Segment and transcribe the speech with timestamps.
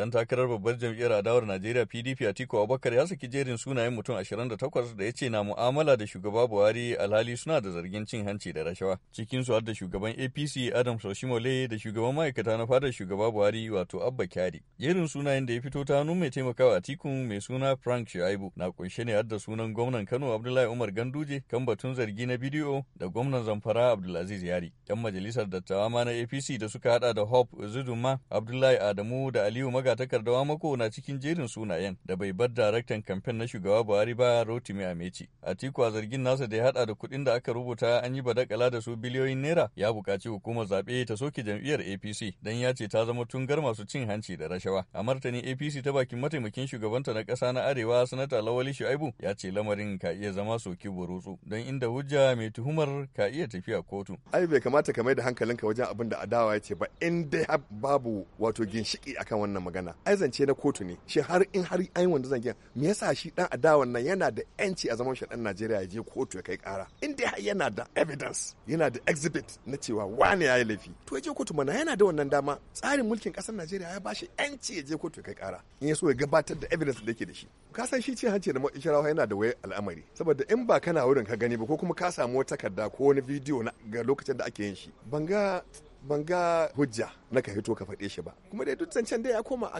[0.00, 4.96] Dan takarar babbar jam'iyyar adawar Najeriya PDP Atiku Abubakar ya saki jerin sunayen mutum 28
[4.98, 8.64] da ya ce na mu'amala da shugaba Buhari alhali suna da zargin cin hanci da
[8.64, 8.98] rashawa.
[9.12, 13.70] Cikin su har da shugaban APC Adam Soshimole da shugaban ma'aikata na fadar shugaba Buhari
[13.70, 14.62] wato Abba Kyari.
[14.78, 18.70] Jerin sunayen da ya fito ta hannun mai taimakawa Atiku mai suna Frank Shuaibu na
[18.72, 22.84] kunshe ne har da sunan gwamnan Kano Abdullahi Umar Ganduje kan batun zargi na bidiyo
[22.96, 24.72] da gwamnan Zamfara Abdulaziz Yari.
[24.88, 29.44] Yan majalisar dattawa ma na APC da suka hada da Hope Zuduma, Abdullahi Adamu da
[29.44, 34.14] Aliyu Magatakardawa mako na cikin jerin sunayen da bai bar daraktan kamfen na shugaba Buhari
[34.14, 35.28] ba Rotimi Ameci.
[35.42, 38.70] Atiku a zargin nasa da ya hada da kuɗin da aka rubuta an yi badakala
[38.70, 42.86] da su biliyoyin naira ya buƙaci hukumar zaɓe ta soke jam'iyyar APC dan ya ce
[42.88, 44.84] ta zama tungar masu cin hanci da rashawa.
[44.94, 49.34] A martani APC ta bakin mataimakin shugabanta na ƙasa na Arewa Sanata Lawali Shu'aibu ya
[49.34, 53.82] ce lamarin ka iya zama soki burutsu don inda hujja mai tuhumar ka iya tafiya
[53.82, 54.16] kotu.
[54.32, 57.28] Ai bai kamata ka mai da hankalinka wajen abin da adawa ya ce ba in
[57.28, 59.79] dai babu wato ginshiki akan wannan magana.
[60.06, 60.96] Ai zance na kotu ne.
[61.06, 62.42] Shi har in har an wanda zan
[62.74, 65.86] me yasa shi dan adawan nan yana da yanci a zaman shi dan Najeriya ya
[65.86, 66.86] je kotu ya kai kara.
[67.02, 70.90] In dai yana da evidence, yana da exhibit na cewa wane ya yi laifi.
[71.06, 72.58] To ya je kotu mana yana da wannan dama.
[72.74, 75.62] Tsarin mulkin ƙasar Najeriya ya bashi yanci ya je kotu ya kai kara.
[75.80, 77.46] In ya so ya gabatar da evidence da yake da shi.
[77.72, 80.02] Ka san shi cin hanci da sharawa yana da wayar al'amari.
[80.14, 83.04] Saboda in ba kana wurin ka gani ba ko kuma ka samu wata takarda ko
[83.04, 84.90] wani bidiyo ga lokacin da ake yin shi.
[85.10, 85.62] Ban ga
[86.02, 88.32] ban ga hujja na ka hito ka faɗe shi ba.
[88.50, 89.70] Kuma dai duk zancen dai ya koma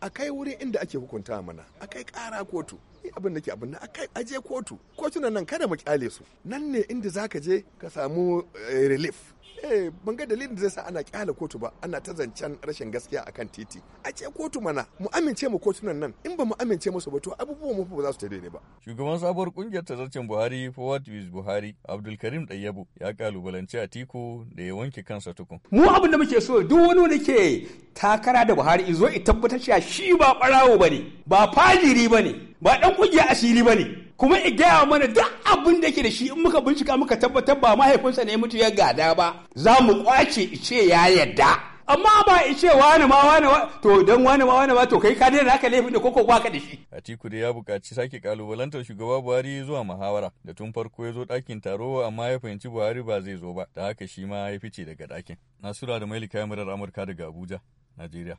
[0.00, 1.64] a kai wurin inda ake hukunta mana.
[1.80, 2.76] A kai ƙara kotu.
[3.04, 4.78] Ni abin da ke abin a kai aje kotu.
[4.96, 6.24] Kotunan nan kada mu ƙyale su.
[6.44, 9.34] Nan ne inda zaka je ka samu relief.
[9.62, 12.90] Eh ban ga dalilin da zai sa ana ƙyale kotu ba ana ta zancen rashin
[12.90, 13.80] gaskiya akan titi.
[14.04, 16.14] A ce kotu mana mu amince mu kotunan nan.
[16.24, 18.60] In ba mu amince musu ba to abubuwan mu ba za su ta daidai ba.
[18.84, 24.74] Shugaban sabuwar ƙungiyar tazarcen Buhari Forward with Buhari Abdulkarim Dayyabu ya kalubalanci Atiku da ya
[24.74, 25.60] wanke kansa tukun.
[25.70, 29.58] Mu abin da muke so duk wani wanda ke takara da Buhari izo i tabbatar
[29.60, 33.74] cewa shi ba barawo ba ne ba fajiri ba ne ba dan ƙungiyar asiri ba
[33.74, 37.16] ne kuma i gaya mana duk abin da ke da shi in muka bincika muka
[37.16, 41.56] tabbatar ba mahaifinsa ne mutu ya gada ba za mu ƙwace ice ya yadda
[41.88, 43.48] amma ba ice wani ma wani
[43.82, 46.50] to don wani ma wani ma to kai ka daina naka laifin da koko baka
[46.50, 51.06] da shi Atiku da ya buƙaci sake kalubalantar shugaba Buhari zuwa muhawara da tun farko
[51.06, 54.24] ya zo ɗakin taro amma ya fahimci Buhari ba zai zo ba da haka shi
[54.26, 55.36] ma ya fice daga ɗakin.
[55.62, 57.60] Nasura da Mailika murar Amurka daga Abuja,
[57.98, 58.36] Najeriya.